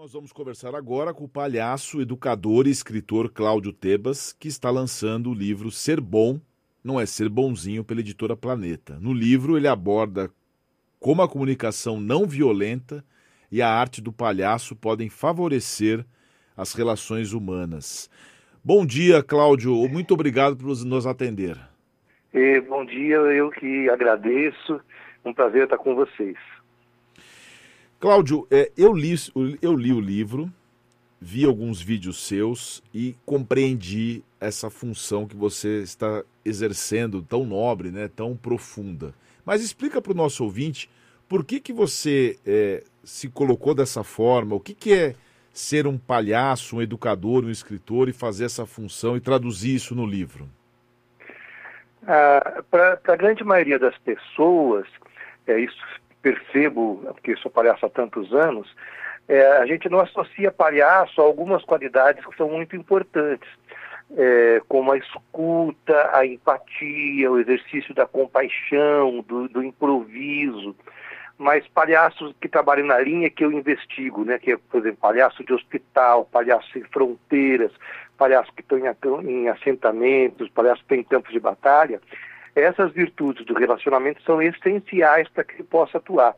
[0.00, 5.28] Nós vamos conversar agora com o palhaço, educador e escritor Cláudio Tebas, que está lançando
[5.28, 6.40] o livro Ser Bom
[6.82, 8.96] Não é Ser Bonzinho pela editora Planeta.
[8.98, 10.30] No livro, ele aborda
[10.98, 13.04] como a comunicação não violenta
[13.52, 16.02] e a arte do palhaço podem favorecer
[16.56, 18.08] as relações humanas.
[18.64, 19.86] Bom dia, Cláudio.
[19.86, 21.58] Muito obrigado por nos atender.
[22.66, 24.80] Bom dia, eu que agradeço.
[25.26, 26.38] Um prazer estar com vocês.
[28.00, 29.14] Cláudio, é, eu, li,
[29.60, 30.50] eu li o livro,
[31.20, 38.08] vi alguns vídeos seus e compreendi essa função que você está exercendo tão nobre, né,
[38.08, 39.12] tão profunda.
[39.44, 40.88] Mas explica para o nosso ouvinte
[41.28, 45.14] por que, que você é, se colocou dessa forma, o que, que é
[45.52, 50.06] ser um palhaço, um educador, um escritor e fazer essa função e traduzir isso no
[50.06, 50.48] livro?
[52.06, 54.86] Ah, para a grande maioria das pessoas,
[55.46, 58.74] é, isso percebo, porque sou palhaço há tantos anos,
[59.28, 63.48] é, a gente não associa palhaço a algumas qualidades que são muito importantes,
[64.16, 70.74] é, como a escuta, a empatia, o exercício da compaixão, do, do improviso
[71.40, 74.38] mas palhaços que trabalham na linha que eu investigo, né?
[74.38, 77.72] Que é, por exemplo, palhaço de hospital, palhaço sem fronteiras,
[78.18, 78.84] palhaço que estão em,
[79.26, 81.98] em assentamentos, palhaço que tem campos de batalha.
[82.54, 86.34] Essas virtudes do relacionamento são essenciais para que ele possa atuar.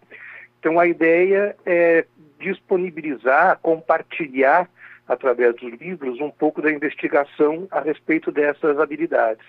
[0.58, 2.06] Então, a ideia é
[2.38, 4.68] disponibilizar, compartilhar,
[5.08, 9.44] através dos livros, um pouco da investigação a respeito dessas habilidades.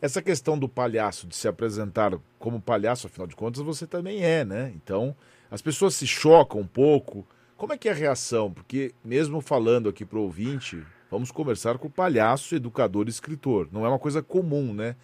[0.00, 4.44] Essa questão do palhaço, de se apresentar como palhaço, afinal de contas, você também é,
[4.44, 4.72] né?
[4.76, 5.14] Então,
[5.50, 7.26] as pessoas se chocam um pouco.
[7.56, 8.52] Como é que é a reação?
[8.52, 13.68] Porque, mesmo falando aqui para o ouvinte, vamos conversar com o palhaço, educador e escritor.
[13.72, 14.94] Não é uma coisa comum, né?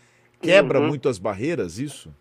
[0.45, 0.89] Quebra uhum.
[0.89, 2.15] muito as barreiras isso?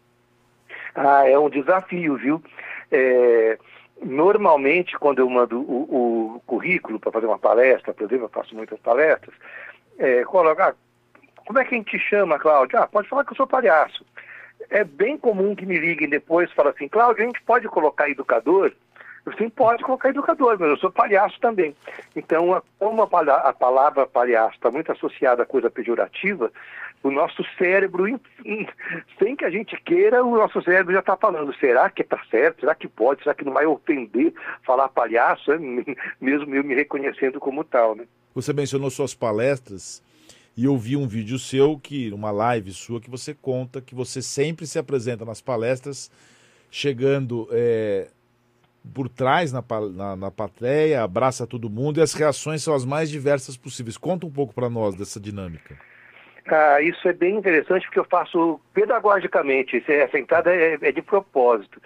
[0.95, 2.43] Ah, é um desafio, viu?
[2.91, 3.57] É,
[4.03, 8.55] normalmente, quando eu mando o, o currículo para fazer uma palestra, por exemplo, eu faço
[8.55, 9.35] muitas palestras,
[9.97, 10.75] é, colocar, ah,
[11.45, 12.79] como é que a gente chama, Cláudio?
[12.79, 14.05] Ah, pode falar que eu sou palhaço.
[14.69, 18.09] É bem comum que me liguem depois e falem assim, Cláudio, a gente pode colocar
[18.09, 18.71] educador?
[19.25, 21.73] Eu sim, pode colocar educador, mas eu sou palhaço também.
[22.15, 26.51] Então, como a, palavra palhaço está muito associada a coisa pejorativa,
[27.03, 28.05] o nosso cérebro,
[29.19, 32.61] sem que a gente queira, o nosso cérebro já está falando, será que está certo?
[32.61, 33.21] Será que pode?
[33.21, 34.33] Será que não vai ofender
[34.65, 35.51] falar palhaço,
[36.19, 38.05] mesmo eu me reconhecendo como tal, né?
[38.33, 40.01] Você mencionou suas palestras
[40.55, 44.21] e eu vi um vídeo seu, que uma live sua, que você conta que você
[44.21, 46.09] sempre se apresenta nas palestras,
[46.71, 48.07] chegando é,
[48.93, 49.63] por trás na,
[49.93, 53.97] na, na plateia, abraça todo mundo e as reações são as mais diversas possíveis.
[53.97, 55.77] Conta um pouco para nós dessa dinâmica.
[56.47, 61.81] Ah, isso é bem interessante porque eu faço pedagogicamente, essa entrada é, é de propósito.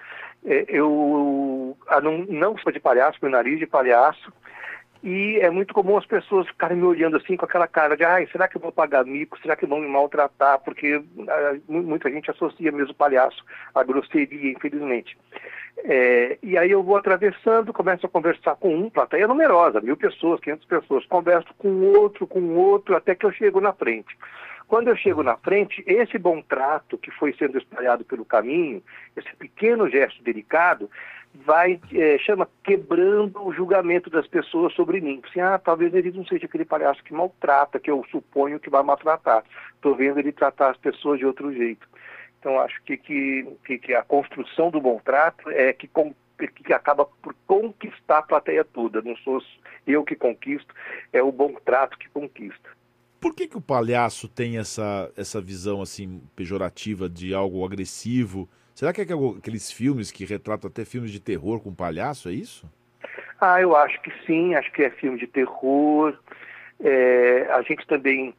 [0.46, 4.32] É, eu não, não sou de palhaço, meu nariz de palhaço,
[5.04, 8.28] e é muito comum as pessoas ficarem me olhando assim com aquela cara de, ai,
[8.32, 9.40] será que eu vou pagar mico?
[9.40, 10.60] Será que vão me maltratar?
[10.60, 13.44] Porque ah, muita gente associa mesmo palhaço
[13.76, 15.16] à grosseria, infelizmente.
[15.84, 20.40] É, e aí eu vou atravessando, começo a conversar com um, plateia numerosa, mil pessoas,
[20.40, 24.18] quinhentas pessoas, converso com outro, com outro, até que eu chego na frente.
[24.68, 28.84] Quando eu chego na frente, esse bom trato que foi sendo espalhado pelo caminho,
[29.16, 30.90] esse pequeno gesto delicado,
[31.34, 35.22] vai, é, chama quebrando o julgamento das pessoas sobre mim.
[35.30, 38.84] Assim, ah, talvez ele não seja aquele palhaço que maltrata, que eu suponho que vai
[38.84, 39.44] maltratar.
[39.74, 41.88] Estou vendo ele tratar as pessoas de outro jeito.
[42.40, 47.06] Então, acho que, que, que a construção do bom trato é que, com, que acaba
[47.06, 49.02] por conquistar a plateia toda.
[49.02, 49.42] Não sou
[49.86, 50.74] eu que conquisto,
[51.14, 52.77] é o bom trato que conquista.
[53.28, 58.48] Por que, que o palhaço tem essa, essa visão assim pejorativa de algo agressivo?
[58.74, 59.06] Será que é
[59.38, 62.66] aqueles filmes que retratam até filmes de terror com palhaço, é isso?
[63.42, 66.18] Ah, eu acho que sim, acho que é filme de terror.
[66.80, 68.34] É, a gente também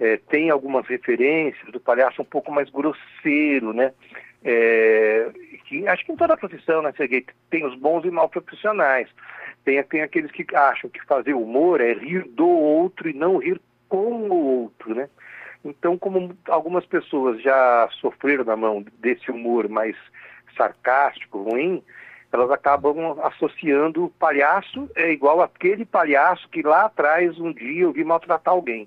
[0.00, 3.92] é, tem algumas referências do palhaço um pouco mais grosseiro, né?
[4.42, 5.30] É,
[5.64, 9.08] que, acho que em toda a profissão, né, Serguei, tem os bons e maus profissionais.
[9.64, 13.60] Tem, tem aqueles que acham que fazer humor é rir do outro e não rir
[13.92, 15.06] com o outro, né?
[15.62, 19.94] Então, como algumas pessoas já sofreram na mão desse humor mais
[20.56, 21.82] sarcástico, ruim,
[22.32, 27.92] elas acabam associando o palhaço é igual aquele palhaço que lá atrás um dia eu
[27.92, 28.86] vi maltratar alguém.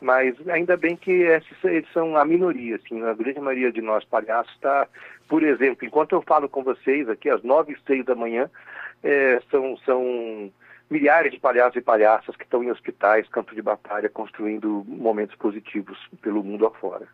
[0.00, 4.02] Mas ainda bem que esses, eles são a minoria, assim, a grande maioria de nós
[4.06, 4.88] palhaços está,
[5.28, 8.50] por exemplo, enquanto eu falo com vocês aqui às nove e seis da manhã,
[9.04, 10.50] é, são, são
[10.90, 15.96] milhares de palhaços e palhaças que estão em hospitais, campos de batalha, construindo momentos positivos
[16.20, 17.06] pelo mundo afora.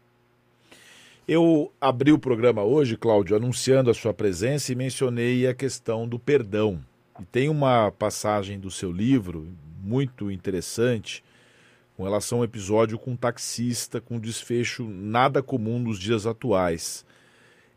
[1.28, 6.18] Eu abri o programa hoje, Cláudio, anunciando a sua presença e mencionei a questão do
[6.18, 6.80] perdão.
[7.20, 9.46] E tem uma passagem do seu livro
[9.82, 11.22] muito interessante
[11.96, 17.04] com relação ao episódio com um taxista com desfecho nada comum nos dias atuais.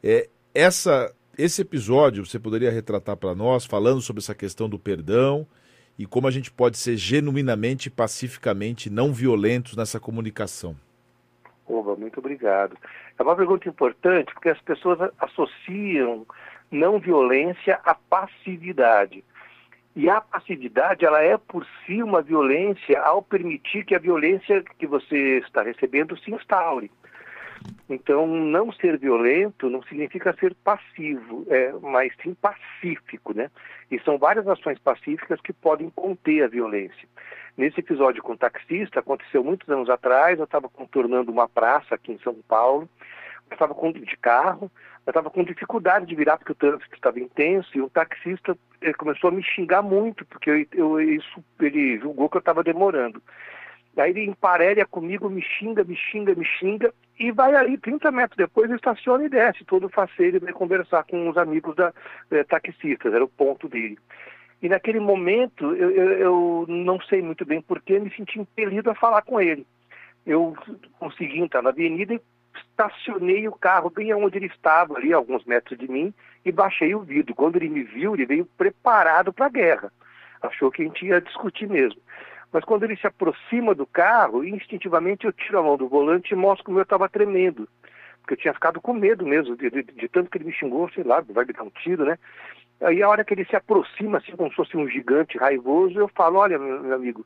[0.04, 5.48] É, essa, esse episódio você poderia retratar para nós, falando sobre essa questão do perdão
[6.00, 10.74] e como a gente pode ser genuinamente pacificamente não violentos nessa comunicação.
[11.68, 12.78] Oba, muito obrigado.
[13.20, 16.26] É uma pergunta importante porque as pessoas associam
[16.72, 19.26] não violência à passividade.
[19.94, 24.88] E a passividade, ela é por si uma violência ao permitir que a violência que
[24.88, 26.90] você está recebendo se instaure.
[27.90, 33.50] Então, não ser violento não significa ser passivo, é, mas sim pacífico, né?
[33.90, 37.08] E são várias ações pacíficas que podem conter a violência.
[37.58, 42.12] Nesse episódio com o taxista, aconteceu muitos anos atrás, eu estava contornando uma praça aqui
[42.12, 42.88] em São Paulo,
[43.50, 44.72] eu estava de carro,
[45.06, 48.56] eu estava com dificuldade de virar porque o trânsito estava intenso e o taxista
[48.98, 53.22] começou a me xingar muito, porque eu, eu, isso, ele julgou que eu estava demorando.
[54.00, 58.38] Aí ele emparelha comigo, me xinga, me xinga, me xinga, e vai ali 30 metros
[58.38, 61.94] depois, estaciona e desce, todo faceiro e vai conversar com os amigos da
[62.32, 63.98] eh, taxistas, era o ponto dele.
[64.62, 68.96] E naquele momento, eu, eu, eu não sei muito bem porquê, me senti impelido a
[68.96, 69.66] falar com ele.
[70.26, 70.56] Eu
[71.00, 72.22] consegui entrar na avenida e
[72.56, 76.14] estacionei o carro bem onde ele estava, ali, alguns metros de mim,
[76.44, 77.36] e baixei o vidro.
[77.36, 79.92] Quando ele me viu, ele veio preparado para a guerra.
[80.42, 82.00] Achou que a gente ia discutir mesmo.
[82.52, 86.38] Mas quando ele se aproxima do carro, instintivamente eu tiro a mão do volante e
[86.38, 87.68] mostro como eu estava tremendo.
[88.22, 90.90] Porque eu tinha ficado com medo mesmo, de, de, de, tanto que ele me xingou,
[90.90, 92.18] sei lá, vai me dar um tiro, né?
[92.82, 96.08] Aí a hora que ele se aproxima, assim, como se fosse um gigante raivoso, eu
[96.08, 97.26] falo, olha, meu, amigo,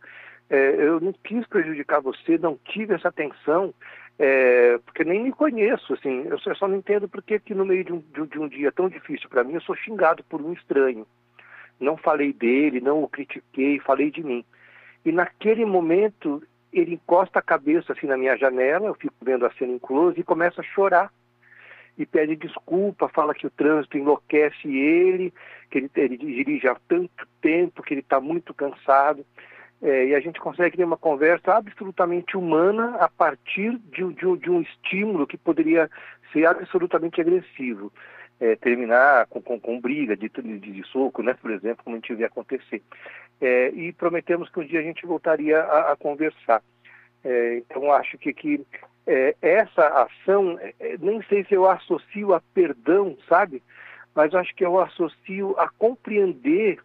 [0.50, 3.74] é, eu não quis prejudicar você, não tive essa atenção,
[4.18, 7.94] é, porque nem me conheço, assim, eu só, não entendo porque que no meio de
[7.94, 11.06] um, de um dia tão difícil para mim, eu sou xingado por um estranho.
[11.80, 14.46] Não falei dele, não o critiquei, falei de mim.
[15.06, 16.42] E naquele momento
[16.72, 20.20] ele encosta a cabeça assim na minha janela, eu fico vendo a cena em close
[20.20, 21.12] e começa a chorar.
[21.96, 25.32] E pede desculpa, fala que o trânsito enlouquece ele,
[25.70, 29.24] que ele, ele dirige há tanto tempo, que ele está muito cansado.
[29.80, 34.50] É, e a gente consegue ter uma conversa absolutamente humana a partir de, de, de
[34.50, 35.90] um estímulo que poderia
[36.32, 37.92] ser absolutamente agressivo
[38.40, 42.00] é, terminar com, com, com, briga de, de, de, soco, né, por exemplo, como a
[42.00, 42.82] gente vê acontecer.
[43.40, 46.62] É, e prometemos que um dia a gente voltaria a, a conversar.
[47.24, 48.66] É, então, acho que, que
[49.08, 53.64] é, essa ação, é, é, nem sei se eu associo a perdão, sabe?
[54.16, 56.80] Mas acho que eu associo a compreender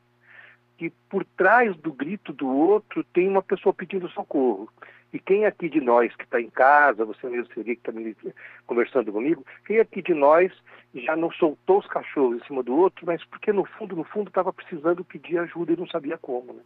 [0.77, 4.69] que por trás do grito do outro tem uma pessoa pedindo socorro.
[5.13, 8.33] E quem aqui de nós que está em casa, você mesmo seria que está
[8.67, 10.53] conversando comigo, quem aqui de nós
[10.95, 14.29] já não soltou os cachorros em cima do outro, mas porque no fundo, no fundo,
[14.29, 16.53] estava precisando pedir ajuda e não sabia como.
[16.53, 16.61] Né?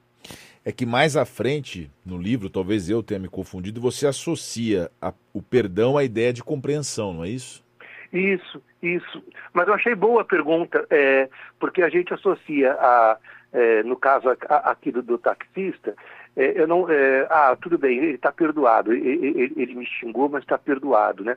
[0.64, 5.12] É que mais à frente, no livro, talvez eu tenha me confundido, você associa a,
[5.32, 7.64] o perdão à ideia de compreensão, não é isso?
[8.12, 9.24] Isso, isso.
[9.52, 11.28] Mas eu achei boa a pergunta, é,
[11.58, 13.18] porque a gente associa a,
[13.52, 15.94] é, no caso aqui do, do taxista,
[16.36, 20.42] é, eu não, é, ah, tudo bem, ele está perdoado, ele, ele, me xingou, mas
[20.42, 21.36] está perdoado, né?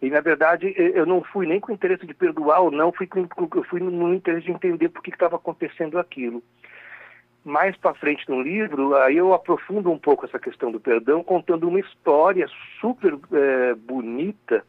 [0.00, 3.06] E na verdade eu não fui nem com o interesse de perdoar ou não, fui
[3.06, 6.42] com, eu fui no interesse de entender por que estava acontecendo aquilo.
[7.44, 11.68] Mais para frente no livro, aí eu aprofundo um pouco essa questão do perdão, contando
[11.68, 12.46] uma história
[12.80, 14.64] super é, bonita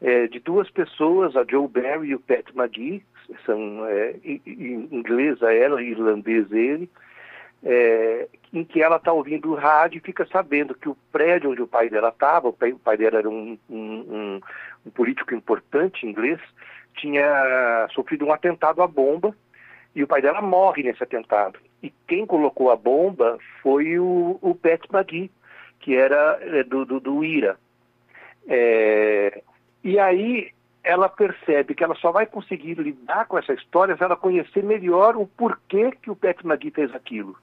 [0.00, 3.04] é, de duas pessoas, a Joe Barry e o Pat McGee,
[3.46, 6.90] são é, inglesa ela, irlandês ele,
[7.64, 11.62] é, em que ela está ouvindo o rádio e fica sabendo que o prédio onde
[11.62, 14.40] o pai dela estava, o pai, dela era um, um, um,
[14.86, 16.38] um, político importante inglês,
[16.94, 19.34] tinha sofrido um atentado à bomba
[19.94, 21.58] e o pai dela morre nesse atentado.
[21.82, 25.30] E quem colocou a bomba foi o, o Pat McGee,
[25.80, 27.58] que era é, do, do, do IRA.
[28.46, 29.42] É,
[29.82, 30.50] e aí
[30.82, 35.16] ela percebe que ela só vai conseguir lidar com essa história se ela conhecer melhor
[35.16, 37.36] o porquê que o Pat McGee fez aquilo.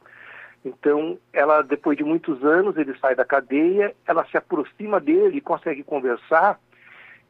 [0.63, 5.84] Então, ela, depois de muitos anos, ele sai da cadeia, ela se aproxima dele, consegue
[5.84, 6.60] conversar,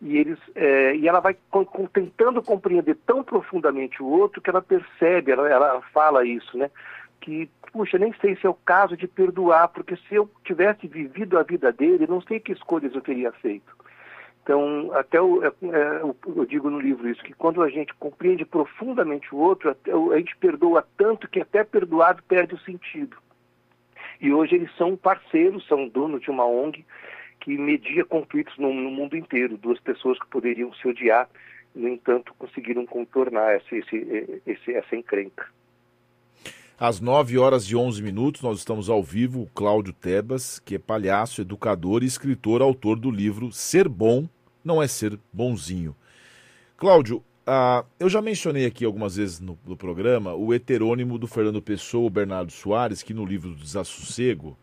[0.01, 4.49] e, eles, é, e ela vai com, com, tentando compreender tão profundamente o outro que
[4.49, 6.71] ela percebe, ela, ela fala isso, né?
[7.21, 11.37] Que, puxa, nem sei se é o caso de perdoar, porque se eu tivesse vivido
[11.37, 13.80] a vida dele, não sei que escolhas eu teria feito.
[14.43, 18.43] Então, até eu, é, é, eu, digo no livro isso, que quando a gente compreende
[18.43, 19.75] profundamente o outro,
[20.11, 23.17] a gente perdoa tanto que até perdoado perde o sentido.
[24.19, 26.85] E hoje eles são parceiros, são donos de uma ONG
[27.39, 29.57] que media conflitos no, no mundo inteiro.
[29.57, 31.29] Duas pessoas que poderiam se odiar,
[31.75, 35.47] no entanto, conseguiram contornar esse, esse, esse, essa encrenca.
[36.83, 40.79] Às 9 horas e 11 minutos, nós estamos ao vivo, o Cláudio Tebas, que é
[40.79, 44.27] palhaço, educador e escritor, autor do livro Ser Bom
[44.63, 45.95] Não é Ser Bonzinho.
[46.75, 51.61] Cláudio, ah, eu já mencionei aqui algumas vezes no, no, programa o heterônimo do Fernando
[51.61, 54.57] Pessoa, o Bernardo Soares, que no livro do Desassossego,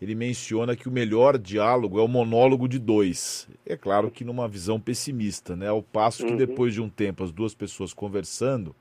[0.00, 3.48] ele menciona que o melhor diálogo é o monólogo de dois.
[3.66, 5.66] É claro que numa visão pessimista, né?
[5.66, 6.38] Ao passo que uhum.
[6.38, 8.76] depois de um tempo as duas pessoas conversando,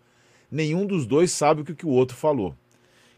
[0.52, 2.56] nenhum dos dois sabe o que, que o outro falou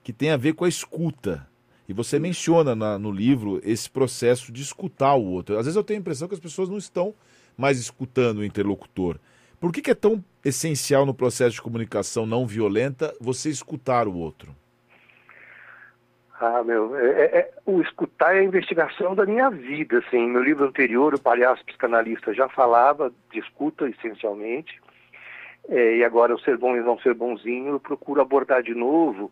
[0.05, 1.47] que tem a ver com a escuta.
[1.89, 5.57] E você menciona na, no livro esse processo de escutar o outro.
[5.57, 7.15] Às vezes eu tenho a impressão que as pessoas não estão
[7.57, 9.17] mais escutando o interlocutor.
[9.59, 14.15] Por que, que é tão essencial no processo de comunicação não violenta você escutar o
[14.15, 14.55] outro?
[16.39, 20.27] Ah, meu, é, é, é o escutar é a investigação da minha vida, assim.
[20.27, 24.79] Meu livro anterior, O Palhaço Psicanalista, já falava de escuta, essencialmente.
[25.67, 29.31] É, e agora, o Ser Bom e Não Ser Bonzinho, eu procuro abordar de novo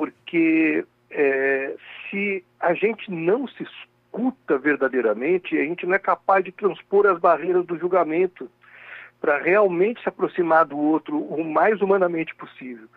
[0.00, 1.76] porque é,
[2.08, 7.20] se a gente não se escuta verdadeiramente, a gente não é capaz de transpor as
[7.20, 8.50] barreiras do julgamento
[9.20, 12.88] para realmente se aproximar do outro o mais humanamente possível.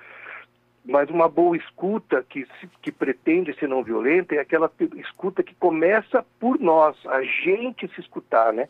[0.86, 2.48] Mas uma boa escuta que,
[2.82, 8.00] que pretende ser não violenta é aquela escuta que começa por nós, a gente se
[8.00, 8.70] escutar, né?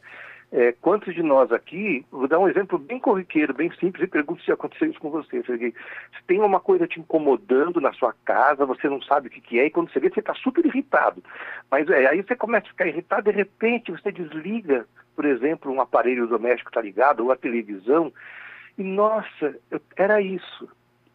[0.55, 4.43] É, quantos de nós aqui, vou dar um exemplo bem corriqueiro, bem simples, e pergunto
[4.43, 5.73] se aconteceu isso com você, Serguei.
[6.15, 9.59] Se tem uma coisa te incomodando na sua casa, você não sabe o que, que
[9.59, 11.23] é, e quando você vê, você está super irritado.
[11.71, 15.81] Mas é, aí você começa a ficar irritado, de repente você desliga, por exemplo, um
[15.81, 18.13] aparelho doméstico está ligado, ou a televisão,
[18.77, 20.69] e nossa, eu, era isso.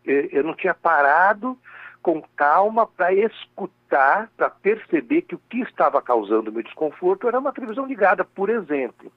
[0.05, 1.57] Eu, eu não tinha parado
[2.03, 7.53] com calma para escutar, para perceber que o que estava causando meu desconforto era uma
[7.53, 9.13] televisão ligada, por exemplo.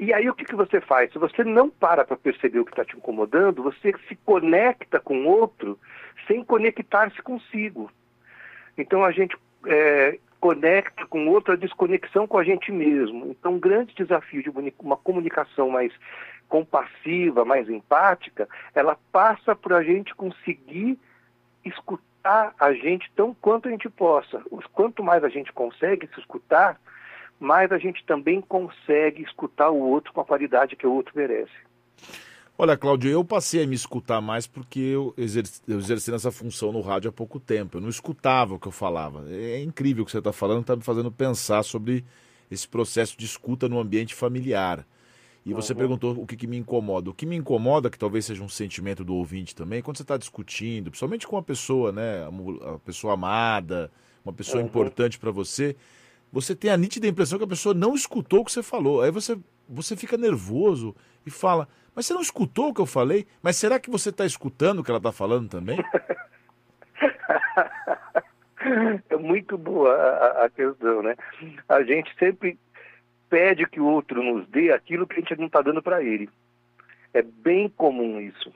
[0.00, 1.12] E aí o que, que você faz?
[1.12, 5.26] Se você não para para perceber o que está te incomodando, você se conecta com
[5.26, 5.78] outro
[6.26, 7.92] sem conectar-se consigo.
[8.78, 13.26] Então a gente é, conecta com outra desconexão com a gente mesmo.
[13.26, 15.92] Então, um grande desafio de uma comunicação mais
[16.48, 20.98] compassiva, mais empática, ela passa por a gente conseguir
[21.62, 24.42] escutar a gente tão quanto a gente possa.
[24.72, 26.80] Quanto mais a gente consegue se escutar,
[27.40, 31.52] mais a gente também consegue escutar o outro com a qualidade que o outro merece.
[32.56, 36.70] Olha, Cláudio, eu passei a me escutar mais porque eu, exerci, eu exerci essa função
[36.70, 37.78] no rádio há pouco tempo.
[37.78, 39.24] Eu não escutava o que eu falava.
[39.30, 42.04] É incrível o que você está falando, está me fazendo pensar sobre
[42.50, 44.84] esse processo de escuta no ambiente familiar.
[45.46, 45.78] E você uhum.
[45.78, 47.08] perguntou o que, que, me incomoda.
[47.08, 50.18] O que me incomoda, que talvez seja um sentimento do ouvinte também, quando você está
[50.18, 52.28] discutindo, principalmente com uma pessoa, né,
[52.74, 53.90] a pessoa amada,
[54.22, 54.68] uma pessoa uhum.
[54.68, 55.76] importante para você,
[56.32, 59.02] você tem a nítida impressão que a pessoa não escutou o que você falou.
[59.02, 60.94] Aí você, você fica nervoso
[61.26, 63.26] e fala, mas você não escutou o que eu falei?
[63.42, 65.78] Mas será que você está escutando o que ela está falando também?
[69.10, 69.94] é muito boa
[70.44, 71.16] a, questão, né?
[71.68, 72.58] A gente sempre
[73.28, 76.28] pede que o outro nos dê aquilo que a gente não está dando para ele.
[77.12, 78.52] É bem comum isso.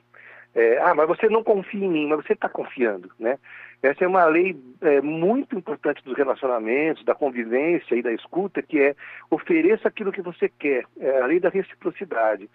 [0.55, 3.37] É, ah, mas você não confia em mim, mas você está confiando, né?
[3.85, 8.81] Essa é uma lei é, muito importante dos relacionamentos, da convivência e da escuta, que
[8.81, 8.97] é
[9.31, 10.87] ofereça aquilo que você quer.
[10.99, 12.49] É a lei da reciprocidade.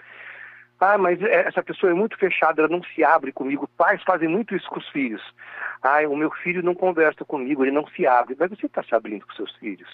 [0.80, 3.70] Ah, mas essa pessoa é muito fechada, ela não se abre comigo.
[3.78, 5.22] Pais fazem muito isso com os filhos.
[5.84, 8.36] Ah, o meu filho não conversa comigo, ele não se abre.
[8.40, 9.90] Mas você está se abrindo com seus filhos.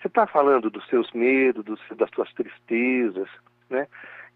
[0.00, 3.28] Você está falando dos seus medos, dos, das suas tristezas,
[3.70, 3.86] né?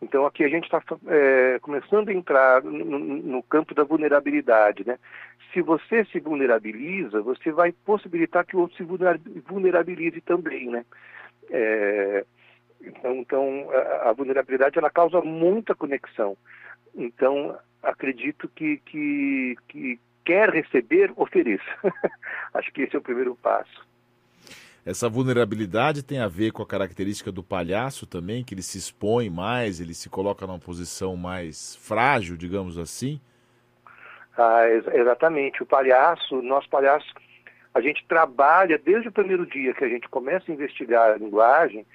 [0.03, 4.99] Então aqui a gente está é, começando a entrar no, no, campo da vulnerabilidade, né?
[5.53, 10.85] Se você se vulnerabiliza, você vai possibilitar que o outro se vulnerabilize também, né?
[11.51, 12.25] É,
[12.81, 16.37] então, então a, a, vulnerabilidade ela causa muita conexão.
[16.97, 21.63] Então acredito que, que, que quer receber, ofereça.
[22.55, 23.87] Acho que esse é o primeiro passo.
[24.85, 29.31] Essa vulnerabilidade tem a ver com a característica do palhaço também, que ele se expõe
[29.31, 33.21] mais, ele se coloca numa posição mais frágil, digamos assim?
[34.37, 35.63] Ah, ex exatamente.
[35.63, 37.13] O palhaço, nós palhaços,
[37.73, 41.87] a gente trabalha desde o primeiro dia que a gente começa a investigar a linguagem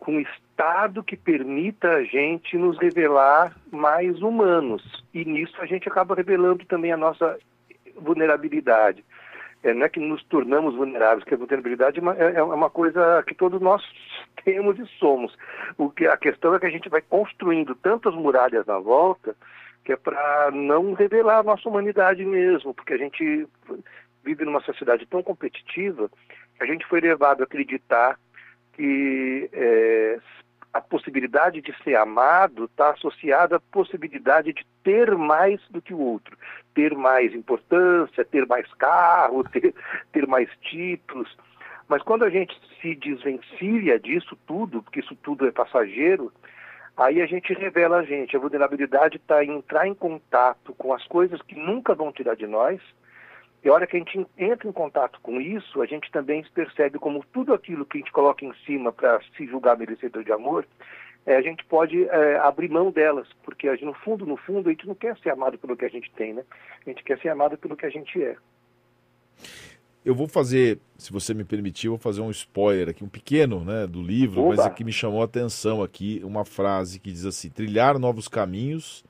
[0.00, 4.82] com um estado que permita a gente nos revelar mais humanos.
[5.12, 7.38] E nisso a gente acaba revelando também a nossa
[7.96, 9.04] vulnerabilidade
[9.62, 12.70] é, não é que nos tornamos vulneráveis, que a vulnerabilidade é uma, é, é uma
[12.70, 13.82] coisa que todos nós
[14.44, 15.36] temos e somos.
[15.76, 19.34] O que, a questão é que a gente vai construindo tantas muralhas na volta
[19.84, 23.48] que é para não revelar a nossa humanidade mesmo, porque a gente
[24.22, 26.10] vive numa sociedade tão competitiva
[26.56, 28.18] que a gente foi levado a acreditar
[28.74, 30.18] que é,
[30.72, 35.98] a possibilidade de ser amado está associada à possibilidade de ter mais do que o
[35.98, 36.36] outro,
[36.74, 39.74] ter mais importância, ter mais carro, ter,
[40.12, 41.36] ter mais títulos.
[41.88, 46.30] Mas quando a gente se desvencilha disso tudo, porque isso tudo é passageiro,
[46.96, 48.36] aí a gente revela a gente.
[48.36, 52.46] A vulnerabilidade está em entrar em contato com as coisas que nunca vão tirar de
[52.46, 52.80] nós.
[53.64, 56.98] E a hora que a gente entra em contato com isso, a gente também percebe
[56.98, 60.66] como tudo aquilo que a gente coloca em cima para se julgar merecedor de amor,
[61.26, 64.86] é, a gente pode é, abrir mão delas, porque no fundo, no fundo, a gente
[64.86, 66.44] não quer ser amado pelo que a gente tem, né?
[66.86, 68.36] A gente quer ser amado pelo que a gente é.
[70.04, 73.86] Eu vou fazer, se você me permitir, vou fazer um spoiler aqui, um pequeno, né,
[73.86, 74.56] do livro, Oba.
[74.56, 79.04] mas aqui me chamou a atenção aqui uma frase que diz assim: trilhar novos caminhos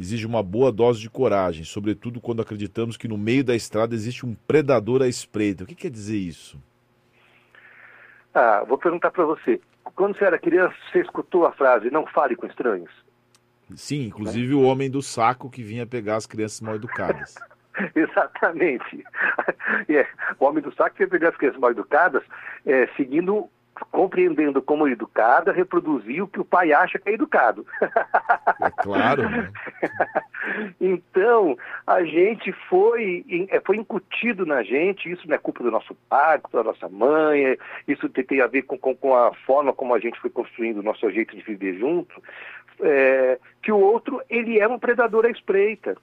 [0.00, 4.24] exige uma boa dose de coragem, sobretudo quando acreditamos que no meio da estrada existe
[4.24, 5.64] um predador à espreita.
[5.64, 6.58] O que quer dizer isso?
[8.34, 9.60] Ah, vou perguntar para você.
[9.94, 12.90] Quando você era criança, você escutou a frase "não fale com estranhos"?
[13.76, 14.56] Sim, inclusive é.
[14.56, 17.34] o homem do saco que vinha pegar as crianças mal educadas.
[17.94, 19.04] Exatamente.
[19.88, 20.06] É,
[20.38, 22.22] o homem do saco que vinha pegar as crianças mal educadas,
[22.66, 23.48] é, seguindo
[23.90, 27.66] compreendendo como educada, reproduzir o que o pai acha que é educado.
[28.60, 29.28] É claro.
[29.28, 29.50] Né?
[30.80, 31.56] então,
[31.86, 36.40] a gente foi, é, foi incutido na gente, isso não é culpa do nosso pai,
[36.52, 37.56] da nossa mãe,
[37.86, 40.82] isso tem a ver com, com, com, a forma como a gente foi construindo o
[40.82, 42.22] nosso jeito de viver junto,
[42.80, 45.96] é, que o outro, ele é um predador à espreita.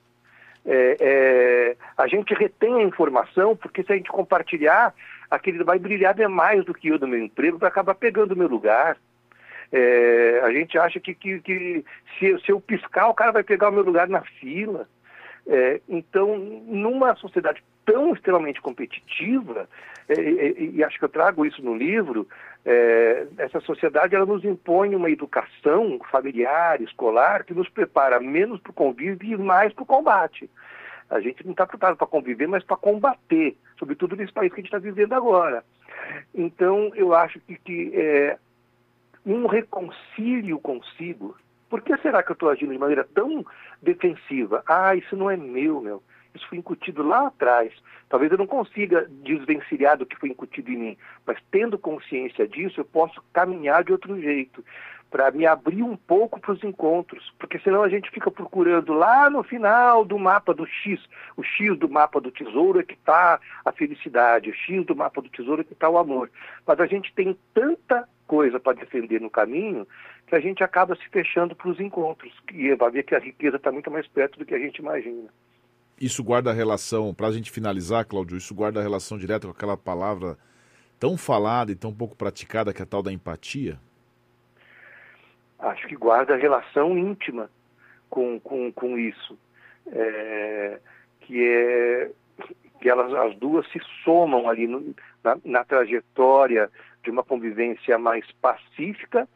[0.65, 4.93] É, é, a gente retém a informação, porque se a gente compartilhar,
[5.29, 8.48] aquele vai brilhar demais do que eu do meu emprego, vai acabar pegando o meu
[8.48, 8.98] lugar.
[9.72, 11.86] É, a gente acha que, que, que
[12.17, 14.88] se, se, eu piscar, o cara vai pegar o meu lugar na fila.
[15.46, 19.67] É, então, numa sociedade tão extremamente competitiva,
[20.10, 22.27] é, e, e, acho que eu trago isso no livro,
[22.65, 28.72] é, essa sociedade ela nos impõe uma educação familiar, escolar, que nos prepara menos para
[28.72, 30.50] o convívio e mais para o combate.
[31.09, 34.63] A gente não está preparado para conviver, mas para combater, sobretudo nesse país que a
[34.63, 35.63] gente está vivendo agora.
[36.33, 38.38] Então, eu acho que, que é,
[39.25, 41.36] um reconcílio consigo.
[41.69, 43.45] Por que será que eu estou agindo de maneira tão
[43.82, 44.63] defensiva?
[44.67, 46.03] Ah, isso não é meu, meu.
[46.34, 47.73] Isso foi incutido lá atrás.
[48.10, 52.79] Talvez eu não consiga desvencilhar do que foi incutido em mim, mas tendo consciência disso,
[52.79, 54.63] eu posso caminhar de outro jeito
[55.10, 59.30] para me abrir um pouco para os encontros, porque senão a gente fica procurando lá
[59.30, 61.02] no final do mapa do X,
[61.36, 65.22] o X do mapa do tesouro é que está a felicidade, o X do mapa
[65.22, 66.30] do tesouro é que está o amor.
[66.65, 69.88] Mas a gente tem tanta coisa para defender no caminho
[70.28, 73.56] que a gente acaba se fechando para os encontros, e vai ver que a riqueza
[73.56, 75.30] está muito mais perto do que a gente imagina.
[76.00, 80.38] Isso guarda relação, para a gente finalizar, Cláudio, isso guarda relação direta com aquela palavra
[81.00, 83.80] tão falada e tão pouco praticada que é a tal da empatia?
[85.60, 87.50] Acho que guarda relação íntima
[88.10, 89.38] com, com, com isso.
[89.88, 90.80] É,
[91.22, 92.12] que é
[92.80, 94.93] que elas as duas se somam ali no,
[95.24, 96.70] na, na, trajetória
[97.04, 99.28] de uma convivência mais pacífica,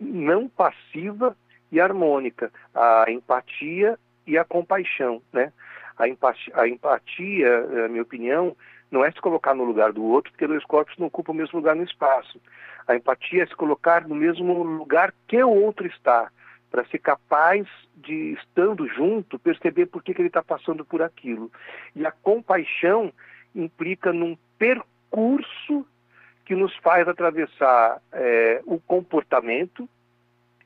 [0.00, 1.36] não passiva
[1.70, 5.52] e harmônica, a empatia e a compaixão, né?
[5.96, 8.56] A empatia, a empatia, na minha opinião,
[8.92, 11.58] não é se colocar no lugar do outro, porque dois corpos não ocupam o mesmo
[11.58, 12.38] lugar no espaço.
[12.86, 16.30] A empatia é se colocar no mesmo lugar que o outro está,
[16.70, 21.50] para ser capaz de, estando junto, perceber por que, que ele está passando por aquilo.
[21.96, 23.10] E a compaixão
[23.54, 25.86] implica num percurso
[26.44, 29.88] que nos faz atravessar é, o comportamento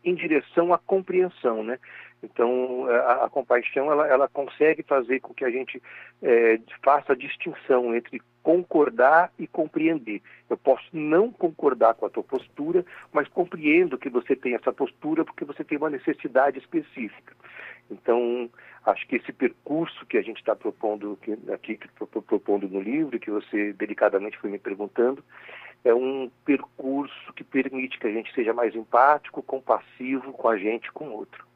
[0.07, 1.79] em direção à compreensão, né?
[2.23, 5.83] Então, a, a compaixão, ela, ela, consegue fazer com que a gente
[6.23, 10.23] é, faça a distinção entre concordar e compreender.
[10.49, 15.25] Eu posso não concordar com a tua postura, mas compreendo que você tem essa postura
[15.25, 17.35] porque você tem uma necessidade específica.
[17.91, 18.49] Então,
[18.85, 21.19] acho que esse percurso que a gente está propondo
[21.53, 21.79] aqui,
[22.27, 25.23] propondo no livro, que você delicadamente foi me perguntando,
[25.87, 30.91] é um percurso que permite que a gente seja mais empático, compassivo com a gente
[30.91, 31.47] com o outro.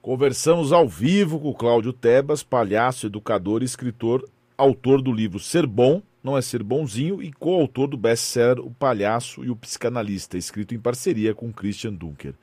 [0.00, 4.24] Conversamos ao vivo com Cláudio Tebas, palhaço, educador escritor,
[4.56, 9.44] autor do livro Ser Bom, Não é Ser Bonzinho e coautor do best-seller O Palhaço
[9.44, 12.34] e o Psicanalista, escrito em parceria com Christian Dunker.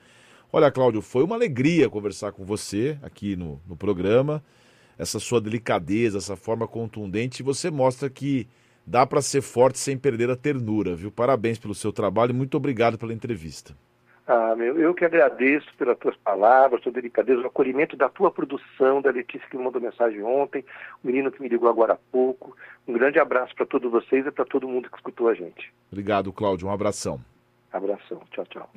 [0.52, 4.44] Olha, Cláudio, foi uma alegria conversar com você aqui no, no programa.
[4.98, 8.46] Essa sua delicadeza, essa forma contundente, você mostra que
[8.86, 11.12] dá para ser forte sem perder a ternura, viu?
[11.12, 13.74] Parabéns pelo seu trabalho e muito obrigado pela entrevista.
[14.26, 19.02] Ah, meu, eu que agradeço pelas tuas palavras, tua delicadeza, o acolhimento da tua produção,
[19.02, 20.64] da Letícia que me mandou mensagem ontem,
[21.04, 22.56] o menino que me ligou agora há pouco.
[22.88, 25.74] Um grande abraço para todos vocês e para todo mundo que escutou a gente.
[25.92, 26.70] Obrigado, Cláudio.
[26.70, 27.20] Um abração.
[27.72, 28.22] Abração.
[28.32, 28.70] Tchau, tchau.